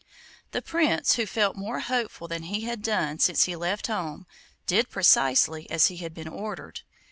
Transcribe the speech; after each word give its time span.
The 0.49 0.63
Prince, 0.63 1.13
who 1.13 1.27
felt 1.27 1.55
more 1.55 1.81
hopeful 1.81 2.27
than 2.27 2.41
he 2.49 2.61
had 2.61 2.81
done 2.81 3.19
since 3.19 3.43
he 3.43 3.55
left 3.55 3.85
home, 3.85 4.25
did 4.65 4.89
precisely 4.89 5.69
as 5.69 5.89
he 5.93 5.97
had 5.97 6.15
been 6.15 6.27
ordered. 6.27 6.81